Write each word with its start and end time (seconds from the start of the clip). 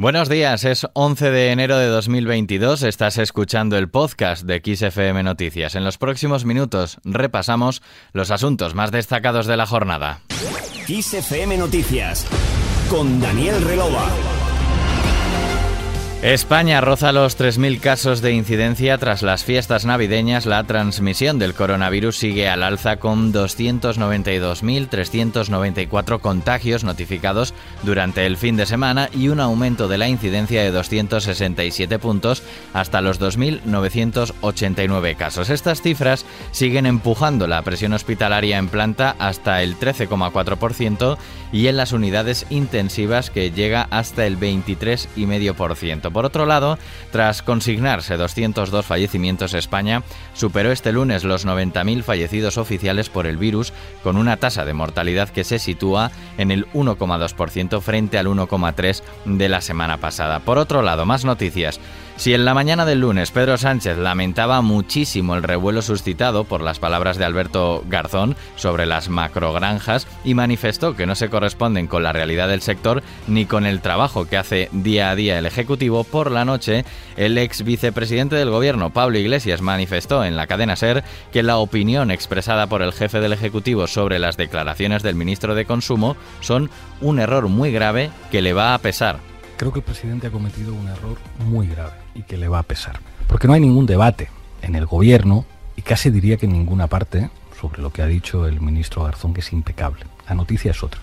Buenos 0.00 0.28
días, 0.28 0.62
es 0.62 0.86
11 0.92 1.32
de 1.32 1.50
enero 1.50 1.76
de 1.76 1.88
2022, 1.88 2.84
estás 2.84 3.18
escuchando 3.18 3.76
el 3.76 3.90
podcast 3.90 4.44
de 4.44 4.62
XFM 4.64 5.24
Noticias. 5.24 5.74
En 5.74 5.82
los 5.82 5.98
próximos 5.98 6.44
minutos 6.44 6.98
repasamos 7.02 7.82
los 8.12 8.30
asuntos 8.30 8.76
más 8.76 8.92
destacados 8.92 9.48
de 9.48 9.56
la 9.56 9.66
jornada. 9.66 10.20
XFM 10.86 11.56
Noticias 11.56 12.28
con 12.88 13.20
Daniel 13.20 13.60
Relova. 13.60 14.37
España 16.20 16.80
roza 16.80 17.12
los 17.12 17.38
3.000 17.38 17.78
casos 17.78 18.20
de 18.22 18.32
incidencia 18.32 18.98
tras 18.98 19.22
las 19.22 19.44
fiestas 19.44 19.84
navideñas. 19.84 20.46
La 20.46 20.64
transmisión 20.64 21.38
del 21.38 21.54
coronavirus 21.54 22.16
sigue 22.16 22.48
al 22.48 22.64
alza 22.64 22.96
con 22.96 23.32
292.394 23.32 26.18
contagios 26.18 26.82
notificados 26.82 27.54
durante 27.84 28.26
el 28.26 28.36
fin 28.36 28.56
de 28.56 28.66
semana 28.66 29.10
y 29.14 29.28
un 29.28 29.38
aumento 29.38 29.86
de 29.86 29.96
la 29.96 30.08
incidencia 30.08 30.60
de 30.60 30.72
267 30.72 32.00
puntos 32.00 32.42
hasta 32.74 33.00
los 33.00 33.20
2.989 33.20 35.16
casos. 35.16 35.50
Estas 35.50 35.82
cifras 35.82 36.26
siguen 36.50 36.86
empujando 36.86 37.46
la 37.46 37.62
presión 37.62 37.92
hospitalaria 37.92 38.58
en 38.58 38.66
planta 38.66 39.14
hasta 39.20 39.62
el 39.62 39.78
13,4% 39.78 41.16
y 41.52 41.66
en 41.66 41.76
las 41.76 41.92
unidades 41.92 42.46
intensivas 42.50 43.30
que 43.30 43.50
llega 43.50 43.88
hasta 43.90 44.26
el 44.26 44.38
23,5%. 44.38 46.12
Por 46.12 46.24
otro 46.24 46.46
lado, 46.46 46.78
tras 47.10 47.42
consignarse 47.42 48.16
202 48.16 48.84
fallecimientos, 48.84 49.54
España 49.54 50.02
superó 50.34 50.72
este 50.72 50.92
lunes 50.92 51.24
los 51.24 51.46
90.000 51.46 52.02
fallecidos 52.02 52.58
oficiales 52.58 53.08
por 53.08 53.26
el 53.26 53.36
virus, 53.36 53.72
con 54.02 54.16
una 54.16 54.36
tasa 54.36 54.64
de 54.64 54.74
mortalidad 54.74 55.28
que 55.28 55.44
se 55.44 55.58
sitúa 55.58 56.10
en 56.36 56.50
el 56.50 56.66
1,2% 56.72 57.80
frente 57.80 58.18
al 58.18 58.26
1,3% 58.26 59.02
de 59.24 59.48
la 59.48 59.60
semana 59.60 59.98
pasada. 59.98 60.40
Por 60.40 60.58
otro 60.58 60.82
lado, 60.82 61.06
más 61.06 61.24
noticias. 61.24 61.80
Si 62.18 62.34
en 62.34 62.44
la 62.44 62.52
mañana 62.52 62.84
del 62.84 62.98
lunes 62.98 63.30
Pedro 63.30 63.56
Sánchez 63.56 63.96
lamentaba 63.96 64.60
muchísimo 64.60 65.36
el 65.36 65.44
revuelo 65.44 65.82
suscitado 65.82 66.42
por 66.42 66.62
las 66.62 66.80
palabras 66.80 67.16
de 67.16 67.24
Alberto 67.24 67.84
Garzón 67.88 68.34
sobre 68.56 68.86
las 68.86 69.08
macrogranjas 69.08 70.08
y 70.24 70.34
manifestó 70.34 70.96
que 70.96 71.06
no 71.06 71.14
se 71.14 71.30
corresponden 71.30 71.86
con 71.86 72.02
la 72.02 72.12
realidad 72.12 72.48
del 72.48 72.60
sector 72.60 73.04
ni 73.28 73.46
con 73.46 73.66
el 73.66 73.80
trabajo 73.80 74.26
que 74.26 74.36
hace 74.36 74.68
día 74.72 75.10
a 75.10 75.14
día 75.14 75.38
el 75.38 75.46
Ejecutivo, 75.46 76.02
por 76.02 76.32
la 76.32 76.44
noche 76.44 76.84
el 77.16 77.38
ex 77.38 77.62
vicepresidente 77.62 78.34
del 78.34 78.50
Gobierno, 78.50 78.90
Pablo 78.90 79.16
Iglesias, 79.16 79.62
manifestó 79.62 80.24
en 80.24 80.34
la 80.34 80.48
cadena 80.48 80.74
SER 80.74 81.04
que 81.32 81.44
la 81.44 81.58
opinión 81.58 82.10
expresada 82.10 82.66
por 82.66 82.82
el 82.82 82.92
jefe 82.92 83.20
del 83.20 83.32
Ejecutivo 83.32 83.86
sobre 83.86 84.18
las 84.18 84.36
declaraciones 84.36 85.04
del 85.04 85.14
ministro 85.14 85.54
de 85.54 85.66
Consumo 85.66 86.16
son 86.40 86.68
un 87.00 87.20
error 87.20 87.46
muy 87.46 87.70
grave 87.70 88.10
que 88.32 88.42
le 88.42 88.54
va 88.54 88.74
a 88.74 88.78
pesar. 88.78 89.27
Creo 89.58 89.72
que 89.72 89.80
el 89.80 89.84
presidente 89.84 90.28
ha 90.28 90.30
cometido 90.30 90.72
un 90.72 90.86
error 90.86 91.18
muy 91.44 91.66
grave 91.66 91.94
y 92.14 92.22
que 92.22 92.36
le 92.36 92.46
va 92.46 92.60
a 92.60 92.62
pesar. 92.62 93.00
Porque 93.26 93.48
no 93.48 93.54
hay 93.54 93.60
ningún 93.60 93.86
debate 93.86 94.30
en 94.62 94.76
el 94.76 94.86
gobierno 94.86 95.46
y 95.74 95.82
casi 95.82 96.10
diría 96.10 96.36
que 96.36 96.46
en 96.46 96.52
ninguna 96.52 96.86
parte 96.86 97.28
sobre 97.60 97.82
lo 97.82 97.90
que 97.90 98.02
ha 98.02 98.06
dicho 98.06 98.46
el 98.46 98.60
ministro 98.60 99.02
Garzón, 99.02 99.34
que 99.34 99.40
es 99.40 99.52
impecable. 99.52 100.04
La 100.28 100.36
noticia 100.36 100.70
es 100.70 100.84
otra. 100.84 101.00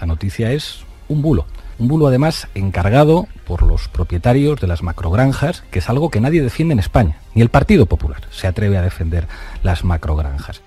La 0.00 0.06
noticia 0.06 0.52
es 0.52 0.84
un 1.08 1.20
bulo. 1.20 1.46
Un 1.80 1.88
bulo 1.88 2.06
además 2.06 2.46
encargado 2.54 3.26
por 3.44 3.62
los 3.62 3.88
propietarios 3.88 4.60
de 4.60 4.68
las 4.68 4.84
macrogranjas, 4.84 5.64
que 5.72 5.80
es 5.80 5.88
algo 5.90 6.08
que 6.08 6.20
nadie 6.20 6.42
defiende 6.42 6.74
en 6.74 6.78
España. 6.78 7.18
Ni 7.34 7.42
el 7.42 7.48
Partido 7.48 7.86
Popular 7.86 8.22
se 8.30 8.46
atreve 8.46 8.78
a 8.78 8.82
defender 8.82 9.26
las 9.64 9.82
macrogranjas. 9.82 10.62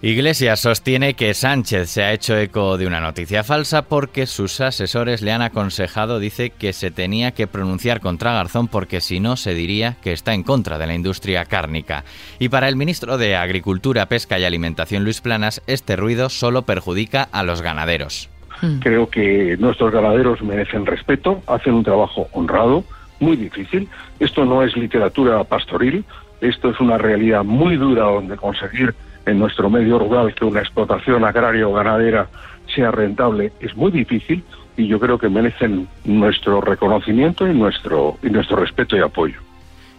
Iglesias 0.00 0.60
sostiene 0.60 1.14
que 1.14 1.34
Sánchez 1.34 1.90
se 1.90 2.04
ha 2.04 2.12
hecho 2.12 2.38
eco 2.38 2.78
de 2.78 2.86
una 2.86 3.00
noticia 3.00 3.42
falsa 3.42 3.82
porque 3.82 4.26
sus 4.26 4.60
asesores 4.60 5.22
le 5.22 5.32
han 5.32 5.42
aconsejado, 5.42 6.20
dice, 6.20 6.50
que 6.50 6.72
se 6.72 6.92
tenía 6.92 7.32
que 7.32 7.48
pronunciar 7.48 7.98
contra 7.98 8.32
Garzón 8.32 8.68
porque 8.68 9.00
si 9.00 9.18
no 9.18 9.34
se 9.34 9.54
diría 9.54 9.96
que 10.00 10.12
está 10.12 10.34
en 10.34 10.44
contra 10.44 10.78
de 10.78 10.86
la 10.86 10.94
industria 10.94 11.44
cárnica. 11.46 12.04
Y 12.38 12.48
para 12.48 12.68
el 12.68 12.76
ministro 12.76 13.18
de 13.18 13.34
Agricultura, 13.34 14.06
Pesca 14.06 14.38
y 14.38 14.44
Alimentación, 14.44 15.02
Luis 15.02 15.20
Planas, 15.20 15.62
este 15.66 15.96
ruido 15.96 16.28
solo 16.28 16.62
perjudica 16.62 17.24
a 17.32 17.42
los 17.42 17.60
ganaderos. 17.60 18.30
Hmm. 18.62 18.78
Creo 18.78 19.10
que 19.10 19.56
nuestros 19.58 19.92
ganaderos 19.92 20.40
merecen 20.42 20.86
respeto, 20.86 21.42
hacen 21.48 21.74
un 21.74 21.82
trabajo 21.82 22.28
honrado, 22.30 22.84
muy 23.18 23.36
difícil. 23.36 23.88
Esto 24.20 24.44
no 24.44 24.62
es 24.62 24.76
literatura 24.76 25.42
pastoril, 25.42 26.04
esto 26.40 26.70
es 26.70 26.78
una 26.78 26.98
realidad 26.98 27.42
muy 27.42 27.76
dura 27.76 28.04
donde 28.04 28.36
conseguir 28.36 28.94
en 29.28 29.38
nuestro 29.38 29.70
medio 29.70 29.98
rural 29.98 30.34
que 30.34 30.44
una 30.44 30.60
explotación 30.60 31.24
agraria 31.24 31.68
o 31.68 31.72
ganadera 31.72 32.28
sea 32.74 32.90
rentable 32.90 33.52
es 33.60 33.76
muy 33.76 33.90
difícil 33.90 34.42
y 34.76 34.86
yo 34.86 35.00
creo 35.00 35.18
que 35.18 35.28
merecen 35.28 35.88
nuestro 36.04 36.60
reconocimiento 36.60 37.46
y 37.46 37.54
nuestro, 37.54 38.16
y 38.22 38.30
nuestro 38.30 38.56
respeto 38.56 38.96
y 38.96 39.00
apoyo. 39.00 39.47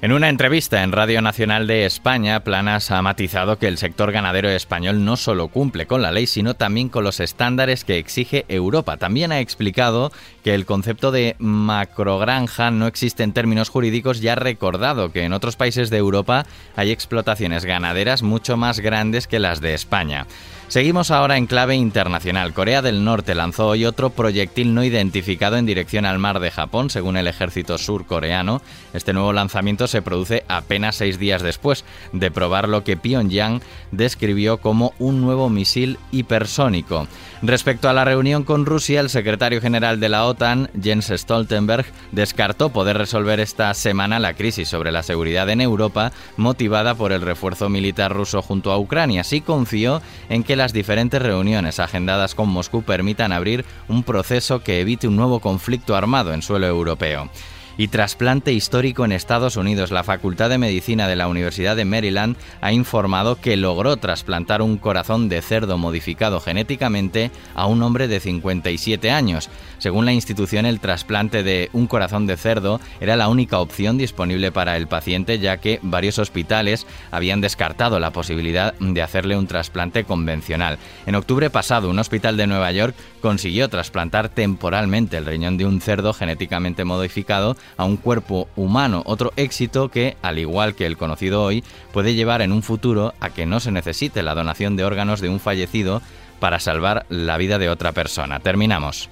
En 0.02 0.14
una 0.14 0.30
entrevista 0.30 0.82
en 0.82 0.94
Radio 0.94 1.22
Nacional 1.22 1.68
de 1.68 1.86
España, 1.86 2.40
Planas 2.40 2.90
ha 2.90 3.02
matizado 3.02 3.60
que 3.60 3.68
el 3.68 3.78
sector 3.78 4.14
ganadero 4.14 4.48
español 4.48 5.04
no 5.04 5.18
solo 5.18 5.50
cumple 5.50 5.88
con 5.88 6.02
la 6.02 6.14
ley, 6.14 6.26
sino 6.26 6.54
también 6.54 6.88
con 6.88 7.04
los 7.04 7.20
estándares 7.20 7.84
que 7.84 7.98
exige 7.98 8.46
Europa. 8.48 8.96
También 8.96 9.34
ha 9.34 9.42
explicado 9.42 10.14
que 10.42 10.56
el 10.56 10.66
concepto 10.66 11.12
de 11.12 11.36
macrogranja 11.38 12.72
no 12.72 12.88
existe 12.88 13.24
en 13.24 13.34
términos 13.34 13.68
jurídicos 13.68 14.24
y 14.24 14.30
ha 14.30 14.36
recordado 14.36 15.12
que 15.12 15.24
en 15.24 15.34
otros 15.34 15.58
países 15.58 15.90
de 15.90 15.98
Europa 15.98 16.46
hay 16.78 16.92
explotaciones 16.92 17.66
ganaderas 17.66 18.24
mucho 18.24 18.56
más 18.56 18.80
grandes 18.80 19.28
que 19.28 19.40
las 19.40 19.60
de 19.60 19.74
España. 19.74 20.28
Seguimos 20.70 21.10
ahora 21.10 21.38
en 21.38 21.48
clave 21.48 21.76
internacional. 21.76 22.54
Corea 22.54 22.84
del 22.84 23.04
Norte 23.04 23.34
lanzó 23.34 23.70
hoy 23.70 23.86
otro 23.86 24.12
proyectil 24.12 24.76
no 24.76 24.84
identificado 24.84 25.58
en 25.58 25.66
dirección 25.66 26.06
al 26.06 26.20
mar 26.20 26.40
de 26.40 26.52
Japón, 26.52 26.92
según 26.92 27.18
el 27.18 27.26
ejército 27.26 27.80
surcoreano. 27.80 28.62
Este 28.94 29.12
nuevo 29.12 29.34
lanzamiento 29.34 29.88
se 29.88 30.04
produce 30.04 30.44
apenas 30.48 30.96
seis 30.96 31.18
días 31.18 31.42
después 31.42 31.86
de 32.14 32.30
probar 32.30 32.70
lo 32.70 32.84
que 32.84 32.98
Pyongyang 32.98 33.64
describió 33.92 34.60
como 34.60 34.94
un 35.00 35.22
nuevo 35.22 35.50
misil 35.50 35.98
hipersónico. 36.12 37.08
Respecto 37.42 37.90
a 37.90 37.94
la 37.94 38.06
reunión 38.06 38.44
con 38.44 38.68
Rusia, 38.68 39.00
el 39.00 39.10
secretario 39.10 39.62
general 39.62 40.00
de 40.00 40.10
la 40.10 40.26
OTAN, 40.26 40.70
Jens 40.80 41.08
Stoltenberg, 41.08 41.86
descartó 42.12 42.70
poder 42.70 42.96
resolver 42.96 43.40
esta 43.40 43.74
semana 43.74 44.20
la 44.20 44.36
crisis 44.36 44.70
sobre 44.70 44.92
la 44.92 45.02
seguridad 45.02 45.50
en 45.50 45.62
Europa 45.62 46.12
motivada 46.38 46.94
por 46.94 47.12
el 47.12 47.22
refuerzo 47.22 47.70
militar 47.70 48.14
ruso 48.14 48.44
junto 48.44 48.72
a 48.72 48.78
Ucrania. 48.78 49.24
Sí 49.24 49.42
confió 49.42 50.02
en 50.30 50.44
que 50.44 50.59
las 50.60 50.74
diferentes 50.74 51.22
reuniones 51.22 51.80
agendadas 51.80 52.36
con 52.36 52.50
Moscú 52.50 52.84
permitan 52.84 53.32
abrir 53.32 53.64
un 53.88 54.04
proceso 54.04 54.62
que 54.62 54.82
evite 54.82 55.08
un 55.08 55.16
nuevo 55.16 55.40
conflicto 55.40 55.96
armado 55.96 56.34
en 56.34 56.42
suelo 56.42 56.68
europeo 56.68 57.30
y 57.80 57.88
trasplante 57.88 58.52
histórico 58.52 59.06
en 59.06 59.14
Estados 59.14 59.56
Unidos. 59.56 59.90
La 59.92 60.04
Facultad 60.04 60.50
de 60.50 60.58
Medicina 60.58 61.08
de 61.08 61.16
la 61.16 61.30
Universidad 61.30 61.78
de 61.78 61.86
Maryland 61.86 62.36
ha 62.60 62.74
informado 62.74 63.40
que 63.40 63.56
logró 63.56 63.96
trasplantar 63.96 64.62
un 64.62 64.78
corazón 64.78 65.30
de 65.30 65.42
cerdo 65.42 65.78
modificado 65.78 66.42
genéticamente 66.42 67.32
a 67.56 67.68
un 67.68 67.82
hombre 67.82 68.10
de 68.10 68.20
57 68.20 69.12
años. 69.12 69.50
Según 69.78 70.06
la 70.06 70.12
institución, 70.12 70.66
el 70.66 70.82
trasplante 70.82 71.42
de 71.42 71.70
un 71.72 71.88
corazón 71.88 72.28
de 72.28 72.36
cerdo 72.36 72.82
era 73.00 73.16
la 73.16 73.30
única 73.30 73.60
opción 73.60 73.98
disponible 73.98 74.52
para 74.52 74.76
el 74.76 74.88
paciente, 74.88 75.40
ya 75.40 75.56
que 75.56 75.80
varios 75.82 76.20
hospitales 76.20 76.86
habían 77.12 77.40
descartado 77.40 77.98
la 78.02 78.12
posibilidad 78.12 78.74
de 78.74 79.02
hacerle 79.02 79.38
un 79.38 79.48
trasplante 79.48 80.04
convencional. 80.04 80.80
En 81.06 81.16
octubre 81.16 81.50
pasado, 81.50 81.90
un 81.90 82.00
hospital 82.00 82.36
de 82.36 82.48
Nueva 82.48 82.74
York 82.74 82.94
consiguió 83.22 83.70
trasplantar 83.70 84.28
temporalmente 84.28 85.16
el 85.16 85.26
riñón 85.26 85.56
de 85.56 85.66
un 85.66 85.80
cerdo 85.80 86.12
genéticamente 86.12 86.84
modificado 86.84 87.56
a 87.78 87.86
un 87.86 87.98
cuerpo 87.98 88.48
humano. 88.56 89.04
Otro 89.06 89.32
éxito 89.36 89.90
que, 89.90 90.18
al 90.22 90.40
igual 90.40 90.76
que 90.76 90.86
el 90.86 90.98
conocido 90.98 91.44
hoy, 91.44 91.64
puede 91.92 92.14
llevar 92.14 92.42
en 92.42 92.52
un 92.52 92.64
futuro 92.64 93.14
a 93.20 93.30
que 93.30 93.46
no 93.46 93.60
se 93.60 93.72
necesite 93.72 94.24
la 94.24 94.36
donación 94.36 94.76
de 94.76 94.86
órganos 94.86 95.22
de 95.22 95.30
un 95.30 95.40
fallecido 95.40 96.02
para 96.40 96.60
salvar 96.60 97.06
la 97.10 97.38
vida 97.38 97.58
de 97.58 97.70
otra 97.70 97.92
persona. 97.92 98.40
Terminamos. 98.40 99.10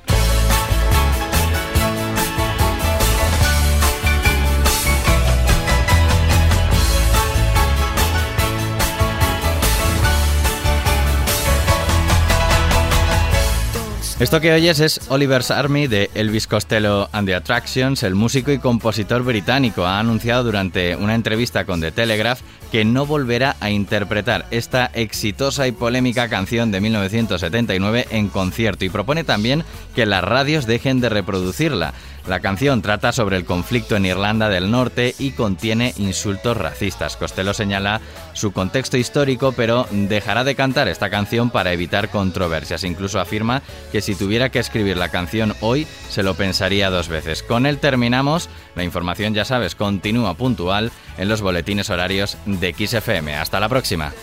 Esto 14.19 14.41
que 14.41 14.51
oyes 14.51 14.79
es 14.79 14.99
Oliver's 15.09 15.51
Army 15.51 15.85
de 15.85 16.09
Elvis 16.15 16.47
Costello 16.47 17.07
and 17.11 17.27
the 17.27 17.35
Attractions. 17.35 18.01
El 18.01 18.15
músico 18.15 18.51
y 18.51 18.57
compositor 18.57 19.21
británico 19.21 19.85
ha 19.85 19.99
anunciado 19.99 20.43
durante 20.43 20.95
una 20.95 21.13
entrevista 21.13 21.65
con 21.65 21.81
The 21.81 21.91
Telegraph 21.91 22.41
que 22.71 22.85
no 22.85 23.05
volverá 23.05 23.55
a 23.59 23.69
interpretar 23.69 24.45
esta 24.51 24.89
exitosa 24.93 25.67
y 25.67 25.71
polémica 25.71 26.29
canción 26.29 26.71
de 26.71 26.81
1979 26.81 28.07
en 28.11 28.29
concierto 28.29 28.85
y 28.85 28.89
propone 28.89 29.23
también 29.23 29.63
que 29.95 30.05
las 30.05 30.23
radios 30.23 30.65
dejen 30.65 30.99
de 30.99 31.09
reproducirla. 31.09 31.93
La 32.27 32.41
canción 32.41 32.81
trata 32.81 33.13
sobre 33.13 33.37
el 33.37 33.45
conflicto 33.45 33.95
en 33.95 34.05
Irlanda 34.05 34.49
del 34.49 34.69
Norte 34.69 35.15
y 35.17 35.31
contiene 35.31 35.93
insultos 35.97 36.57
racistas. 36.57 37.15
Costello 37.15 37.53
señala 37.53 38.01
su 38.33 38.51
contexto 38.51 38.97
histórico, 38.97 39.53
pero 39.53 39.87
dejará 39.91 40.43
de 40.43 40.55
cantar 40.55 40.89
esta 40.89 41.09
canción 41.09 41.49
para 41.49 41.71
evitar 41.71 42.09
controversias. 42.09 42.83
Incluso 42.83 43.21
afirma 43.21 43.61
que 43.93 44.01
si 44.01 44.13
tuviera 44.13 44.49
que 44.49 44.59
escribir 44.59 44.97
la 44.97 45.07
canción 45.07 45.55
hoy, 45.61 45.87
se 46.09 46.21
lo 46.21 46.33
pensaría 46.33 46.89
dos 46.89 47.07
veces. 47.07 47.43
Con 47.43 47.65
él 47.65 47.77
terminamos. 47.77 48.49
La 48.77 48.83
información, 48.83 49.33
ya 49.33 49.43
sabes, 49.43 49.73
continúa 49.73 50.35
puntual 50.35 50.91
en 51.17 51.27
los 51.27 51.41
boletines 51.41 51.89
horarios 51.89 52.37
de 52.45 52.73
XFM. 52.73 53.35
Hasta 53.35 53.59
la 53.59 53.67
próxima. 53.67 54.13